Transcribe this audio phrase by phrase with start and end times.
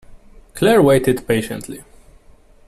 [0.55, 1.83] Claire waited patiently.